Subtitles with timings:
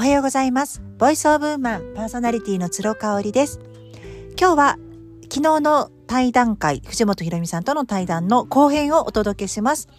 [0.00, 0.80] おはようございます。
[0.96, 3.60] ボイスオブウーマンパーソナリティの鶴香織です。
[4.34, 4.78] 今日は
[5.24, 9.90] 昨日の対談会、藤本ひろみさんとの対談の後編をお届けします。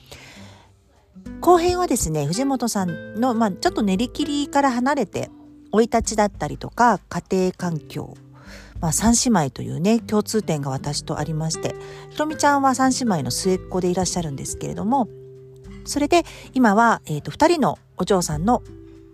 [1.40, 5.30] 後編はですね、藤本さんの、まあ、ちょっと練り切りから離れて、
[5.72, 8.16] 生い立ちだったりとか、家庭環境、
[8.80, 11.76] まあ、三姉妹というね、共通点が私とありまして、
[12.10, 15.10] ひろみちゃんは三姉妹の末っ子でいらっしゃるんですけれども、
[15.86, 16.24] それで
[16.56, 18.64] 今は、えっ、と、二人のお嬢さんの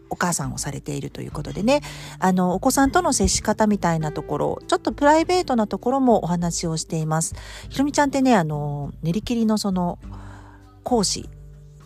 [0.10, 1.82] お母さんをされているということでね、
[2.20, 7.36] あの、お子さんとの接し方みたいなところ、ちょっとプライベートなところもお話をしています。
[7.70, 10.00] ひろみちゃんってね、あの、練り切りのその、
[10.84, 11.30] 講師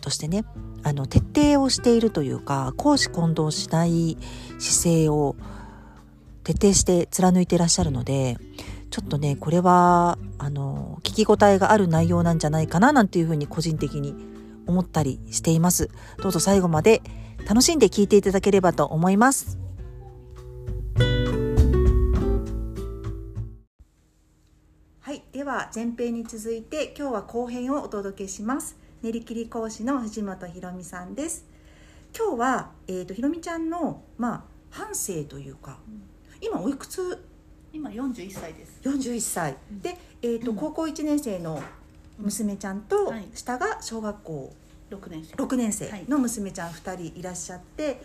[0.00, 0.44] としてね、
[0.82, 4.16] あの、徹底をしているというか、講師混同しない
[4.58, 5.36] 姿勢を
[6.44, 8.36] 徹底して貫いていらっしゃるので、
[8.90, 14.14] ちょっとね、これは、あの、聞き応えがある内容なんじゃないかな、なんていうふうに個人的に
[14.66, 15.88] 思ったりしています。
[16.22, 17.02] どうぞ最後まで
[17.48, 19.58] 楽しんで聞いていただければと思います。
[25.00, 28.76] はい、では前編に続いて今日は後編をお届けします。
[29.02, 31.44] 練り切り講師の藤本ひろみさんです。
[32.16, 35.78] 今日はえっ、とひろみちゃんのまあ半生というか、
[36.40, 37.22] 今おいくつ？
[37.72, 38.80] 今41歳です。
[38.84, 39.80] 41歳、うん。
[39.82, 41.60] でえっ、とうん高校1年生の
[42.18, 43.26] 娘ちゃんとはい。
[43.34, 44.54] 下が小学校
[44.96, 45.34] 6年生。
[45.34, 46.04] 6年生。
[46.08, 48.02] の娘ちゃん2人いらっしゃって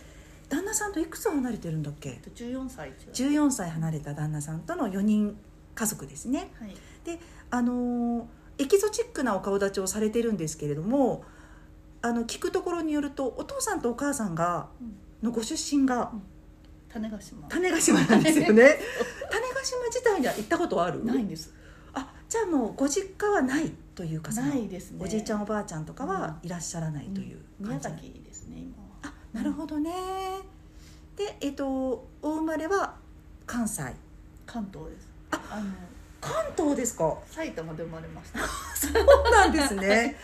[0.50, 2.12] 旦那さんといくつ離れてるんだっけ？
[2.24, 2.96] と14歳違う
[3.48, 5.38] 14歳離れた旦那さんとの4人
[5.76, 6.50] 家族ですね。
[6.60, 6.76] はい。
[7.50, 8.24] あのー
[8.60, 11.24] エキゾチックなお顔立ちをされてるんですけれども
[12.02, 14.68] あの聞くところによるとお父さんとお母さんが
[15.22, 16.12] のご出身が
[16.90, 17.48] 種子島。
[17.48, 18.80] 種子島なんですよね。
[19.30, 21.06] 種子島自体には行ったことはある？
[21.06, 21.54] ないんです。
[21.94, 25.00] あじゃあもうご実家はないというかないですね。
[25.04, 28.90] おじいちゃんおばあちゃんとかはいらっしゃらないという宮感じ崎ですね今は。
[29.02, 29.92] あなるほどね。
[31.16, 31.68] でえっと
[32.22, 32.94] お生まれは
[33.48, 33.82] 関西。
[34.46, 35.08] 関東です。
[35.32, 35.72] ああの
[36.22, 37.18] 関東ですか？
[37.32, 38.40] 埼玉で生まれました。
[38.78, 40.16] そうなんですね。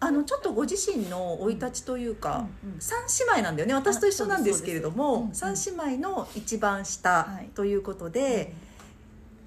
[0.00, 2.80] あのちょっとご自身の生い立ちというか、うんうん。
[2.80, 3.00] 三
[3.34, 3.74] 姉妹なんだよね。
[3.74, 7.50] 私と一緒なんですけれども、あそうです三姉妹の一番下はい。
[7.54, 8.54] ということで、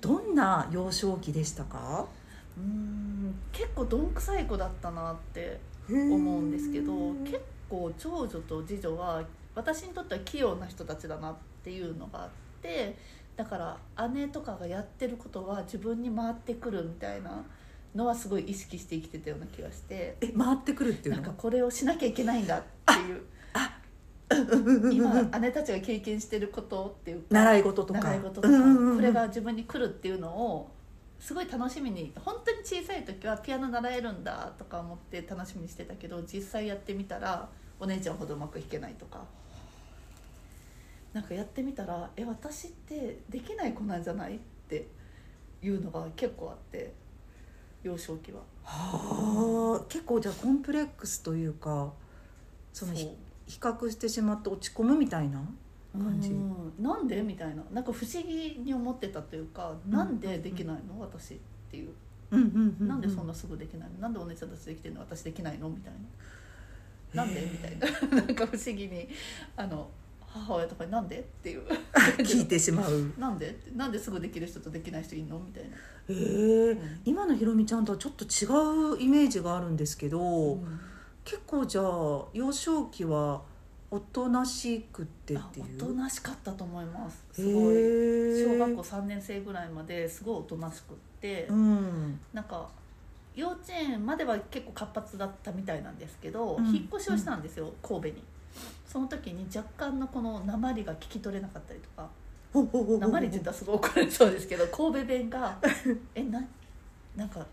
[0.01, 2.05] どんな幼少期でしたか？
[2.57, 9.23] うん結構どんくさい子だったなって思うんですけど結構長女と次女は
[9.55, 12.29] 私にとっては器用な人たちだなっていうのがあっ
[12.61, 12.95] て
[13.35, 13.57] だか
[13.97, 17.43] ら姉とかがやってることは自分に回ってくるみたいな
[17.95, 23.21] のはすごい意識して生きてたような気がしてえ回ってくるっていうなんのかこれをしなきゃいけないんだっていう。
[24.93, 27.99] 今姉たちが経験してることっていうか習い事とか。
[27.99, 28.95] 習い事とか、うんうんうん。
[28.95, 30.71] これが自分に来るっていうのを
[31.21, 37.47] すごい楽しみに本当に小さい時はピアノ習えるんだとか思って楽しみにしてたけど実際やってみたら
[37.79, 39.23] お姉ちゃんほどうまく弾けないとか。
[41.13, 44.39] なんかやってみたらえ私ってできない子なんじゃないっ
[44.69, 44.87] て
[45.61, 46.93] いうのが結構あって
[47.83, 48.39] 幼少期は。
[48.63, 49.85] はあ。
[49.89, 51.91] 結構じゃあコンプレックスというか
[52.71, 53.09] その比
[53.59, 55.41] 較してしまって落ち込むみたいな？
[55.99, 56.29] 感じ。
[56.29, 56.73] うん。
[56.79, 57.21] なんで？
[57.21, 57.63] みたいな。
[57.71, 59.91] なんか不思議に思ってたというか、うん。
[59.91, 60.99] なんでできないの？
[60.99, 61.37] 私っ
[61.69, 61.89] ていう、
[62.31, 63.99] うんうんうんなんでそんなすぐできないの？
[63.99, 65.01] なんでお姉ちゃんたちできてるの？
[65.01, 65.69] 私できないの？
[65.69, 65.93] みたい
[67.13, 67.23] な。
[67.23, 67.41] なんで？
[67.41, 68.15] みたいな。
[68.15, 69.09] なんか不思議に
[69.57, 69.89] あの
[70.25, 71.63] 母親とかになんでっていう。
[72.19, 73.11] 聞いてしまう。
[73.17, 73.59] なんで？
[73.75, 75.39] なんですぐできる人とできない人いるの？
[75.39, 75.73] みたいな、へ
[76.09, 77.01] えうん。
[77.03, 80.19] 今のひろみちゃんとはちょっと違うイメージがあるんですけど、
[80.53, 80.79] うん。
[81.23, 83.43] 結構じゃあ幼少期は
[83.93, 85.65] おとなしくってあっていう？
[85.75, 87.23] おとなしかったと思います。
[87.33, 87.75] へすごい。
[87.75, 92.19] え小学校3年生ぐらいまですごいおとなしくって、うん。
[92.33, 92.69] なんか
[93.35, 96.67] 幼稚園までは結構活発だったみたいなんですけど、うん。
[96.67, 98.23] 引っ越しをしたんですよ、神戸に。
[98.87, 102.09] その時に若干のこの鉛が聞き取れなかったりとか。
[102.53, 105.57] 鉛って言ったらすごい怒られそうですけど神戸弁が
[106.13, 106.43] 「えな
[107.15, 107.45] なんか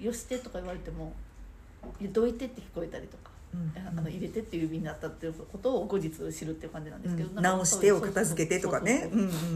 [0.00, 1.12] よして」とか言われても
[2.00, 3.29] 「いやどいて」って聞こえたりとか。
[3.54, 3.72] うん。
[3.98, 7.42] あの入れてっていう意味になったっていうことを後日知るっていう感じなんですけど、うん。
[7.42, 9.10] 直してお片付けてとかね。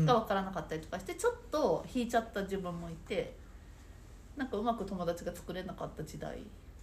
[0.05, 3.35] が分からなかったりとかしてちょっと引いちゃった自分もいて
[4.37, 6.39] なんかうまく友達が作れなかった時代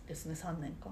[0.07, 0.91] ですね3年間、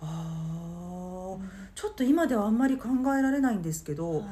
[0.00, 1.40] あー。
[1.74, 4.24] ちょっと今ではあんまり考えられないんですけど、はい。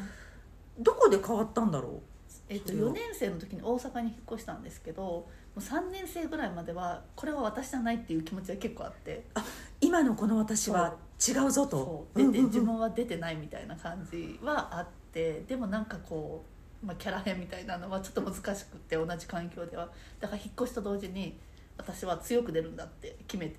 [0.81, 2.01] どこで変わったんだろ
[2.49, 2.91] えっと、それは。
[2.91, 5.27] 4年生の時に大阪に引っ越したんですけども
[5.59, 9.41] う3年生ぐらいまではこれは私じゃないっていう気持ちが結構あってう
[9.81, 10.97] 今のこの私は
[11.27, 11.77] 違うぞと。
[11.77, 12.19] そう。
[12.19, 12.47] 出て、うんうんうん。
[12.47, 16.45] 自分は出てないみたいな感じはあってでもなんかこ
[16.83, 19.89] う、まあ、キャラ変みたいなのはちょっと難しくって同じ環境では。
[20.21, 21.39] だから引っ越しと同時に
[21.77, 23.57] 私は強く出るんだって決めて。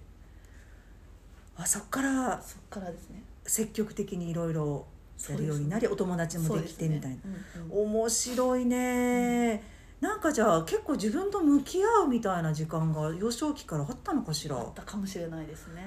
[1.58, 3.24] あそっからそっからですね。
[3.46, 4.86] 積極的にいろいろ
[5.30, 7.22] やるようになり、お友達もできてみたいな、ね。
[7.56, 7.90] うんうん。
[7.96, 9.64] 面白いね、
[10.02, 14.58] なんかじゃあ結構自分と向き合うみたいな時間が幼少期からあったのかしら？
[14.58, 15.84] あったかもしれないですね。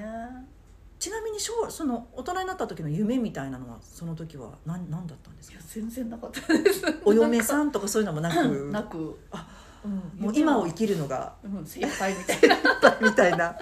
[0.98, 5.54] ちなみに将来その大人になった時の夢みたいなのはその時は何何だったんですか？
[5.56, 6.82] いや全然なかったです。
[7.04, 8.48] お嫁さんとかそういうのもなく？
[8.70, 9.18] なく。
[9.30, 9.48] あ
[9.84, 9.92] うん
[10.24, 12.56] もう今を生きるのがうん精一杯みたいな。
[13.00, 13.58] みたいな。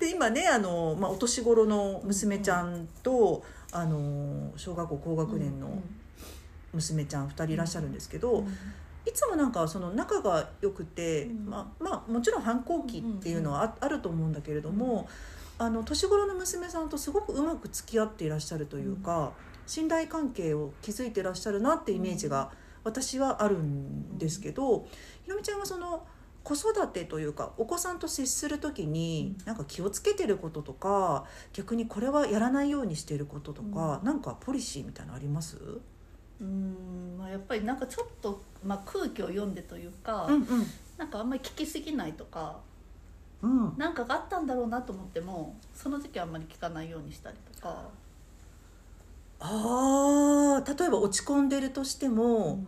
[0.00, 5.80] で今ねあの、まあ、お年頃の娘ちゃんと、あの小学校高学年の
[6.72, 8.56] 娘ちゃん2人いらっしゃるんですけど、うん
[9.06, 11.46] いつもなんかその仲が良くて、うん。
[11.46, 15.08] まあ、まあもちろん反抗期っていうのはあ,、あると思うんだけれども、
[15.58, 19.32] あの年頃の娘さんとすごくうまく付き合っていらっしゃるというか、
[19.66, 22.50] 信頼関係を築いてらっしゃるなってイメージが
[22.82, 24.86] 私はあるんですけど、
[25.22, 26.06] ひろみちゃんがその
[26.42, 31.24] 子育てというかお子さんと接する時になんか気をつけてることとか
[31.54, 35.56] 逆にこれはやらないようにしてることとか、なんかポリシーみたいなのあります、
[36.40, 40.46] うんまあやっぱりなんかちょっと、まあ、空気を読んでというか、うん
[40.96, 42.60] なんかあんまり聞きすぎないとか
[43.42, 43.66] うん。
[43.66, 47.88] うん、なんかがあったんだろうなと思ってもその時はあんまり聞かないようにしたりとか、
[49.40, 52.64] あー例えば落ち込んでるとしても、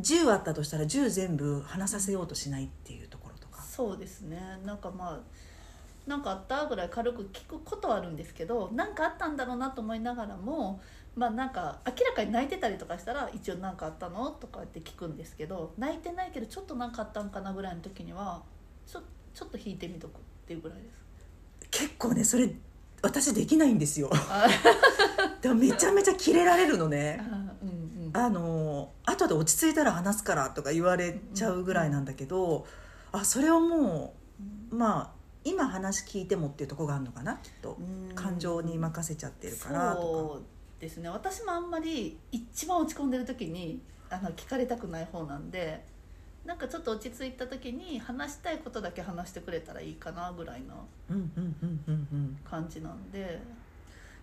[0.00, 3.62] 10あったとしたら10全部話させようとしないっていうところとか。
[3.62, 4.38] そうですね。
[4.66, 5.20] なんかまあ
[6.06, 10.80] なんかあったぐらい軽く聞くことはあるんですけどなんかあったんだろうなと思いながらも
[11.14, 18.42] まあなんか明らかに泣いてたりとかしたら一応何かあったのとかって聞くんですけど泣いてないけどちょっと何かあったんかなぐらいの時には
[18.86, 19.02] ちょ
[19.34, 21.02] ちょっと引いてみとくっていうぐらいです。
[21.70, 22.50] 結構ねそれ
[23.02, 24.10] 私できないんですよ。
[24.12, 24.46] あ。
[25.42, 27.20] でもめちゃめちゃキレられるのね。
[27.62, 28.16] うんうん。
[28.16, 32.66] あの後で落ち着いたら話すからとか言われちゃうぐらいなんだけど、
[33.10, 34.14] あそれをも
[34.70, 35.10] うまあ
[35.44, 37.76] 今話聞いてもっていうところがあるのかなきっと。
[37.80, 38.14] うん。
[38.14, 40.42] 感情に任せちゃってるからとそう
[40.82, 41.08] ですね。
[41.08, 43.80] 私もあんまり一番落ち込んでる時に
[44.10, 45.84] あの聞かれたくない方なんで
[46.44, 52.38] なんかちょっと落ち着いた時に話したいことだけ話してくれたらいいかなぐらいのかうんうんうんうんうん。
[52.44, 53.40] 感じなんで、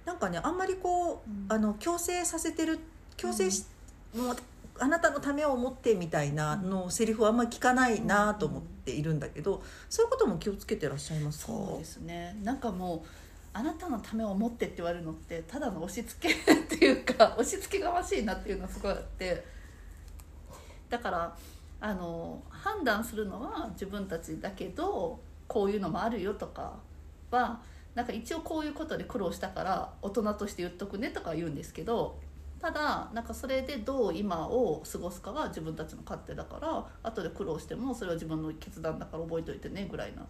[0.05, 1.45] なんかねあんまりこう、うん。
[1.47, 2.77] あの強制させてる
[3.15, 3.63] 強制し、
[4.13, 4.37] もう
[4.79, 11.53] あなたのためを思ってみたいなのセリフはあんまり聞かないなと思っているんだけど、そういうことも気をつけてらっしゃいますか？
[11.53, 12.37] そうですね。
[12.43, 13.01] なんかもう
[13.59, 19.45] あなたのためを持ってって言われるのってただの押し付けっていうか 押し付けがましいなっていうのがすごいあって
[20.89, 21.35] だから
[21.81, 25.19] あの判断するのは自分たちだけど
[25.49, 26.79] こういうのもあるよとか
[27.31, 27.59] は
[27.95, 32.17] なんか一応こういうことで苦労したから大人として言っとくねとか言うんですけど
[32.61, 40.25] ただなんかそれでどう今を過ごすかは自分たちの勝手だから後で苦労してもそれは自分の決断だから覚えておいてねぐらいな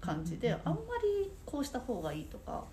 [0.00, 2.64] 感じであんまりこうした方がいいとか、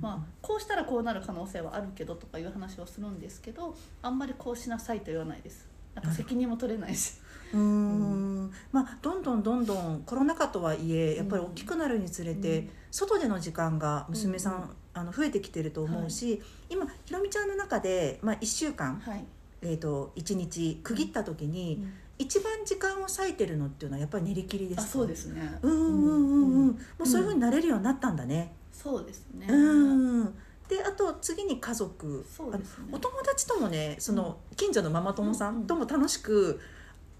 [0.00, 5.68] まあ、こうしたらこうなる可能性はあるけどとかいう話をするんですけどあんまりこうしなさいと言わないです。
[5.94, 7.14] なんか責任も取れないし、
[7.52, 8.52] うーん。
[8.70, 12.70] まあどんどんどんどんコロナ禍とはいえやっぱり大きくなるにつれて、うん。
[12.92, 19.24] 外での時間が娘さんあの増えてきてると思うし、今ひろみちゃんの中で、まあ、1週間、はい、
[19.62, 21.84] えー、と1日区切った時に、
[22.18, 25.58] 一番時間を割いてるのっていうのはやっぱり練り切りですそうですね。
[25.62, 26.66] うんうんうんうん。
[26.68, 28.54] もうそういうふうになれるようになったんだね。
[28.72, 30.24] そうですね、うん、
[30.68, 32.26] であと次に家族。
[32.28, 32.88] そうですね。
[32.92, 36.60] お友達ともねその近所のママ友さんとも楽しく、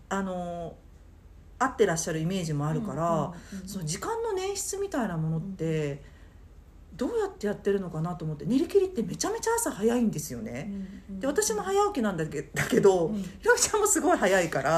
[0.08, 0.74] あの
[1.58, 6.02] 会ってらっしゃるイメージもあるから、うんうんうんその時間の捻出みたいなものって、
[6.98, 10.70] どうやってやってるのかなと思って練り切りってめちゃめちゃ朝早いんですよね。
[11.08, 13.22] で私も早起きなんだけ だけど、うん。
[13.22, 14.68] ひろみちゃんもすごい早いから。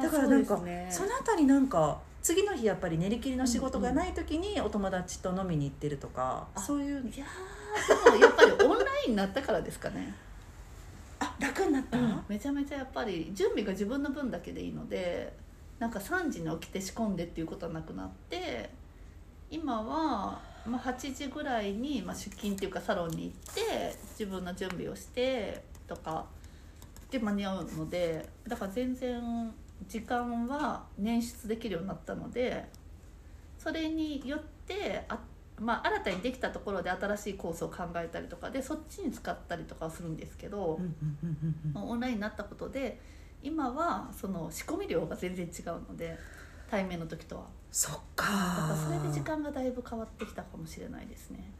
[0.00, 0.88] だからなんかそね。
[0.90, 7.00] そのあたりなんか次の日やっぱり練り切りの仕事がない時にお友達と飲みに行ってるとか、あそういう。
[7.12, 10.14] いやーでもやっぱりオンラインになったからですかね。
[11.18, 11.98] あ楽になった、
[12.28, 15.36] めちゃめちゃやっぱり準備が自分の分だけでいいので
[15.80, 18.70] なんか3時に起きて仕込んでっていうことはなくなって
[19.50, 26.26] 今は、まあ、8時ぐらいに、まあ、出勤っていうかサロンに行って自分の準備をしてとか
[27.10, 29.52] で間に合うのでだから全然
[29.88, 32.66] 時間は捻出できるようになったので
[33.58, 35.18] それによってあ
[35.60, 40.80] まあ、新たにできたところで新しいコースを考えたりとかでそっちに使ったりとかはするんですけど、
[41.74, 42.98] オンラインになったことで
[43.42, 46.16] 今はその仕込み量が全然違うので
[46.70, 47.42] 対面の時とは。
[47.72, 51.52] そっだかそれで時間がだいぶ変わってきたかもしれないですね、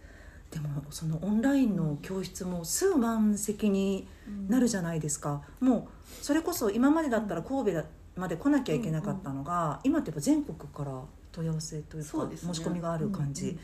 [0.50, 4.08] でもそのオンラインの教室もすぐ満席に
[4.48, 5.88] なるじゃないですか、も
[6.20, 7.84] うそれこそ今までだったら神戸
[8.16, 11.00] まで来なきゃいけなかったのが、今ってやっぱ全国から
[11.32, 12.36] 問い合わせというかね。
[12.36, 13.62] 申し込みがある感じ、うんうんうん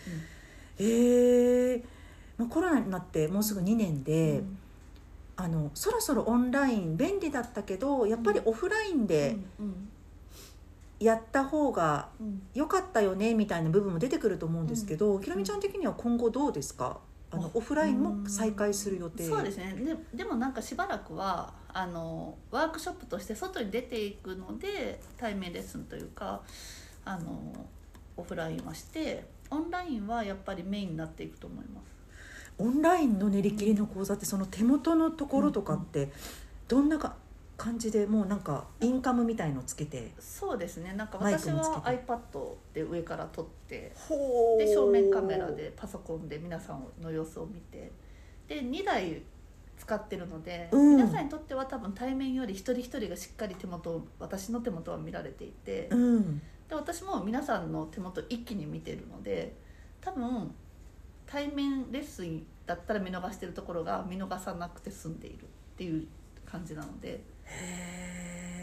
[0.79, 1.85] えー
[2.38, 4.59] まあ、コロナになってもうすぐ2年で、うん。
[5.38, 9.88] あのそろそろオンライン便利だったけどやっぱりオフラインでうん
[10.99, 12.43] やった方がうん。
[12.55, 16.99] 良かったよねみたいな部分も出てくると思うんですけど、ひろみちゃん的には今後どうですか？
[17.31, 19.25] あのあオフラインも再開する予定。
[19.25, 19.75] そうですね。
[19.76, 26.41] ででもなんかしばらくはあのワークショップとして外に出ていくので対面レッスンというか
[27.05, 27.67] あの
[28.17, 31.97] オフラインはしてオンラインはやっぱりメインになっていくと思います。
[32.59, 36.11] オンラインの練り切りの講座ってその手元のところとかって
[36.69, 37.17] どんなか
[37.57, 40.93] 感じでもうなんかインカムみたいのつけてそうですね。
[40.95, 47.93] なんか私は iPad で上から撮ってほで正面カメラでパソコンで皆さんの様子を見て。
[48.47, 49.23] で2台
[49.77, 50.97] 使ってるので、うん。
[50.97, 56.39] 皆さんにとっては多分対面より一人一人がしっかり手元を私の手元は見られていて、うん。
[56.69, 59.55] で私も皆さんの手元一気に見てるので
[60.01, 60.53] 多分
[61.27, 65.47] 対面レッスンだったら見逃してるところが見逃さなくて済んでいるっ
[65.77, 66.07] ていう
[66.45, 67.23] 感じなので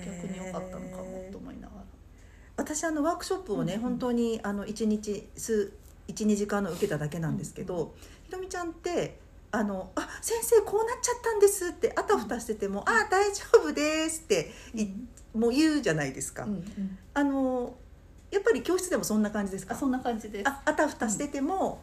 [0.05, 1.83] 逆に良かったのかもと思いながら。
[2.57, 3.79] 私あのワークショップをね、うん。
[3.79, 5.73] うん本当にあの1日数
[6.07, 7.89] 12時間の受けただけなんですけど、うん。
[8.25, 9.19] ひろみちゃんって
[9.51, 14.87] あのあ先生こうなっちゃったんですってあたふたしてても、あ大丈夫ですってい
[15.37, 16.97] もう言うじゃないですか、うんうん。
[17.13, 17.75] あの
[18.31, 19.75] やっぱり教室でもそんな感じですか？
[19.75, 20.49] あそんな感じです。
[20.49, 21.81] ああたふたしてても、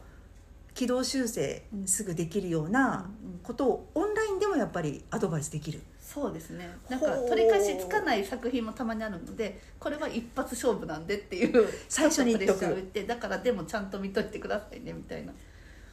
[0.75, 3.39] 軌道修正すぐできるようなうんうん。
[3.43, 5.81] ことをオンラインでもやっぱりアドバイスできる
[6.13, 6.69] そうですね。
[6.89, 15.33] なんか取り返しつかない作品もたまにあるのでこれは一発勝負なんでっていう 最初に言ってだからでもちゃんと見といてくださいねみたいな。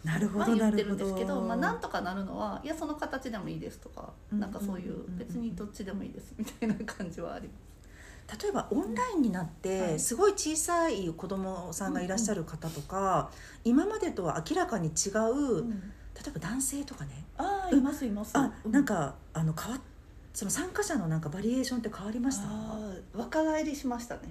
[0.04, 8.42] なるほどは言ってなるんですけど、まあ、なんとかなるのはいやその形でもいいですとか、うんなんかそういう別にどっちでもいいですみたいな感じはあります。
[8.44, 10.00] 例えばオンラインになっはてい。
[10.00, 13.30] すごい小さい子供さんがいらっしゃる方とか、
[13.64, 17.24] 今までとは明らかに違う、例えば男性とかね。
[17.38, 18.32] ああいますいます。
[18.36, 19.82] あうなんかあの変わっ
[20.38, 22.38] その参加者のなんかバリエーションって変わりまし
[23.12, 23.18] た？
[23.18, 24.22] 若返りしましたね。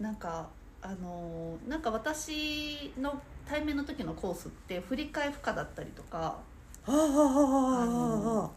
[0.00, 0.48] なんか
[0.82, 6.38] あのなんか私の対面の時のコースって振り替え不可だったりとか
[6.86, 8.52] あの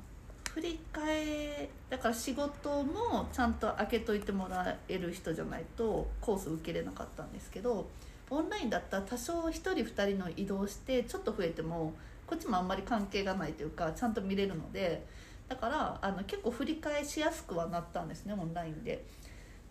[0.56, 7.86] 振り替えだから仕事もちゃんと開けといてもらえる人じゃないとコース受けれなかったんですけど
[8.32, 11.94] オンラインだったら多少1人2人の移動してちょっと増えても
[12.26, 15.06] こっちもあんまり関係がないというかちゃんと見れるので
[15.50, 19.06] だからあの結構振り替えしやすくはなったんですねオンラインで。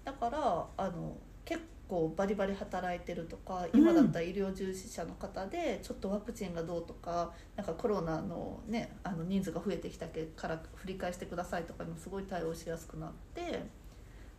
[0.04, 13.60] だからあの結構バリバリ働いてるとか今だったら医療従事者の方でちょっとワクチンがどうとかなんかコロナの,、ね、あの人数が増えてきたから振り返してくださいとかにもすごい対応しやすくなって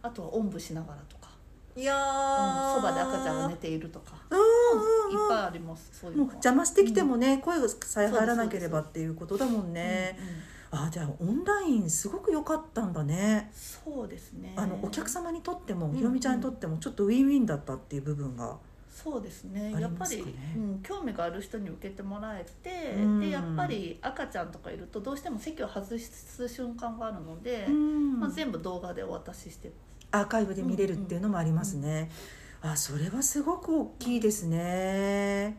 [0.01, 1.31] あとはおんぶしながらとか。
[1.75, 4.41] いやうんーそば、で赤ちゃんが寝ているとか、うんう
[5.09, 6.19] んいっうんぱいありますそういう。
[6.19, 10.33] 邪魔してきてもね、声さえ入らなければっていうことだもんね、うんうん
[10.75, 13.51] あじゃあオンラインすごく良かったんだね。
[13.53, 14.53] そうですね。
[14.57, 18.57] あのお客様にとってもうんひろみちゃんにとってもちょっとウィンウィンだったっていう部分が
[18.89, 19.71] そうですね。
[19.79, 20.23] やっぱり、
[20.55, 23.19] うん、興味がある人に受けてもらえて、うん。
[23.19, 28.19] でやっぱり赤ちゃんとかいるとどうしても席を外す瞬間があるので、うん。
[28.19, 29.71] まあ、全部動画でお渡しして
[30.13, 32.09] アーカイブで見れるっていうのもありますね、
[32.61, 35.57] あそれはすごく大きいですね。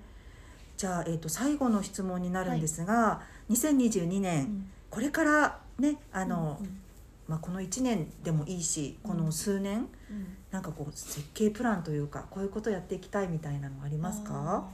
[0.76, 6.80] じゃあ、えー、と最後の質問になるんですが、2022年これからねあの、うん
[7.26, 14.64] まあ、この1年でもいいしこの数年、うんなんかこう設計プランというかこういうことやっていきたいみたいなのありますか？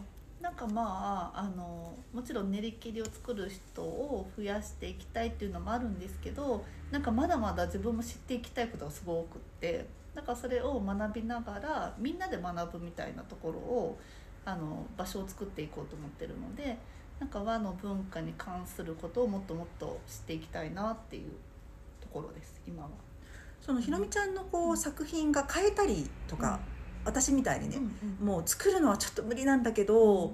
[0.43, 13.99] なんかまああのもちろん練り切りを作る人を増やしていきたいっていうのもあるんですけどなんかまだまだ自分も知っていきたいことがすごく多くってだからそれを学びながらみんなで学ぶみたいなところを
[14.45, 16.77] あの場所を作っていこうと思ってるので
[17.21, 21.31] なんか和の文化に関することをもっともっと知っていきたいなっていう
[22.01, 22.89] ところです今は。
[23.61, 26.61] そのひろみちゃんのこう作品が変えたりとか、
[27.05, 27.77] 私みたいにね、
[28.23, 30.33] もう作るのはちょっと無理なんだけど、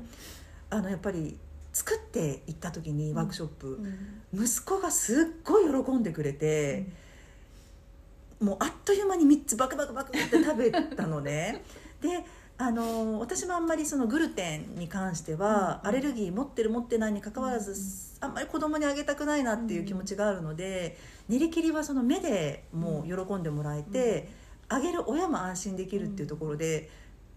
[0.70, 1.36] あのやっぱり
[1.72, 3.80] 作っていった時にワークショップ、
[4.32, 4.44] うん。
[4.44, 6.86] 息子がすっごい喜んでくれて、
[8.40, 11.64] もうあっという間に3つバクバクバクって食べたのね。
[12.00, 12.24] で
[12.58, 17.76] あの私もあんまりそのグルテンに関しては、うんアレルギー持ってる持ってないにかかわらず、うん
[18.18, 20.96] あんまり子供にあげたくないなっていう気持ちがあるので、
[21.28, 24.28] 練り切りはその目でもう喜んでもらえて、
[24.68, 26.88] あげる親も安心できるっていうところで、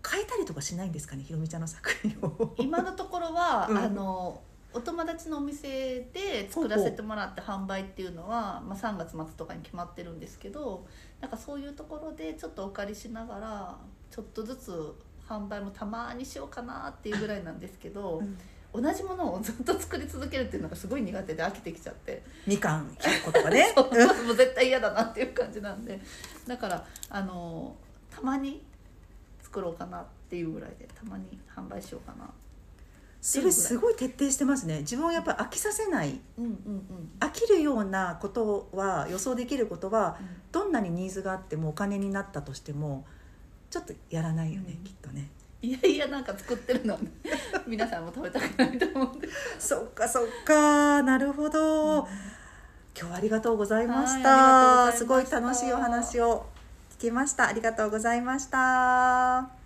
[0.10, 2.56] 変えたりとかしないんですかねひろみちゃんの作品を。
[2.58, 3.78] 今のところは、 うん。
[3.78, 10.86] あのお友達のお店で作らせてもらって販売っていうのは、まあ、3月末とかに決まってるんですけど
[11.22, 13.78] なんかそういうところでちょっとお借りしながら
[14.12, 14.94] ちょっとずつ
[15.30, 18.22] 販売もたまにしようかなっていうぐらいなんですけど、
[18.74, 22.24] 同じものをずっと作り続けるっていうのがすごい苦手で飽きてきちゃって。
[22.48, 23.74] みかん100個とかね。
[23.78, 23.84] も
[24.34, 26.00] う絶対嫌だなっていう感じなんで。
[26.48, 27.76] だからあの
[28.10, 28.64] たまに
[29.42, 32.30] 作ろうかなっていうぐらいでたまに販売しようかな。
[33.22, 34.80] それすごい徹底してますね。
[34.80, 36.22] 自分をやっぱ飽きさせない。
[36.38, 40.18] うんうんうん飽きるようなことは予想できることは
[40.52, 43.06] どんなにニーズがあってもお金になったとしても
[43.70, 44.84] ちょっとやらないよね、うん。
[44.84, 45.30] きっとね。
[45.62, 46.98] いやいやなんか作ってるの。
[47.68, 49.28] 皆さんも食べたくないと思うんで
[49.60, 51.04] そっかそっか。
[51.04, 52.08] なるほど、今
[52.96, 54.98] 日はありがとうございましはありがとうございました。
[54.98, 56.46] すごい楽しいお話を
[56.98, 57.48] 聞きました。
[57.48, 59.59] ありがとうございました